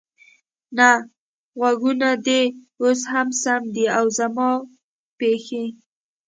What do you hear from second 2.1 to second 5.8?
دې اوس هم سم دي، او زما پښې؟